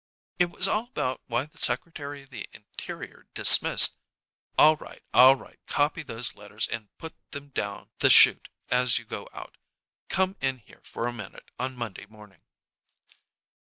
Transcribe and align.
"It 0.39 0.49
was 0.49 0.67
all 0.67 0.85
about 0.85 1.21
why 1.27 1.45
the 1.45 1.59
secretary 1.59 2.23
of 2.23 2.31
the 2.31 2.49
interior 2.53 3.27
dismissed" 3.35 3.97
"All 4.57 4.75
right, 4.77 5.03
all 5.13 5.35
right. 5.35 5.59
Copy 5.67 6.01
those 6.01 6.33
letters, 6.33 6.67
and 6.67 6.89
put 6.97 7.13
them 7.29 7.49
down 7.49 7.91
the 7.99 8.09
chute 8.09 8.49
as 8.71 8.97
you 8.97 9.05
go 9.05 9.29
out. 9.31 9.57
Come 10.09 10.37
in 10.41 10.57
here 10.57 10.81
for 10.83 11.05
a 11.05 11.13
minute 11.13 11.51
on 11.59 11.75
Monday 11.77 12.07
morning." 12.07 12.41